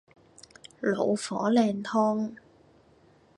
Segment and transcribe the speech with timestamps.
[0.79, 1.13] 老火
[1.51, 2.35] 靚湯